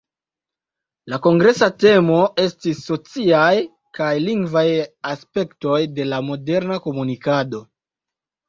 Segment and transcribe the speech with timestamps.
[1.13, 3.51] La kongresa temo estis "Sociaj
[3.99, 4.65] kaj lingvaj
[5.13, 7.63] aspektoj de la moderna komunikado".